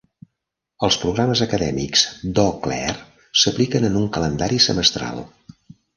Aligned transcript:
Els 0.87 0.95
programes 1.01 1.43
acadèmics 1.45 2.05
d'Eau 2.39 2.49
Claire 2.63 2.97
s'apliquen 3.43 3.87
en 3.91 4.01
un 4.03 4.09
calendari 4.17 4.63
semestral. 4.71 5.23